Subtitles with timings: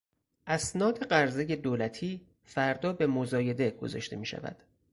[0.47, 4.63] اسناد قرضهی دولتی فردا به مزایده گذاشته میشود.